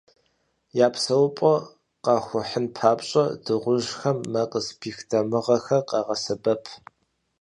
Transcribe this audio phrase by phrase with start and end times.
[0.85, 1.61] Я псэупӏэр
[2.03, 6.63] «къахухьын» папщӏэ, дыгъужьхэм мэ къызыпих дамыгъэхэр къагъэсэбэп.